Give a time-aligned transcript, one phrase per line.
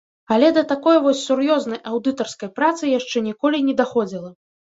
[0.35, 4.35] Але да такой вось сур'ёзнай аўдытарскай працы яшчэ ніколі не даходзіла.